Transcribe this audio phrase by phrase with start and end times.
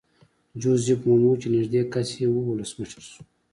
[0.61, 3.21] جوزیف مومو چې نږدې کس یې وو ولسمشر شو.